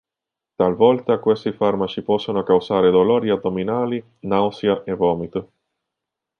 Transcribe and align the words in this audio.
Talvolta 0.55 1.19
questi 1.19 1.51
farmaci 1.51 2.01
possono 2.01 2.41
causare 2.41 2.89
dolori 2.89 3.29
addominali, 3.29 4.03
nausea 4.21 4.83
e 4.83 4.95
vomito. 4.95 5.51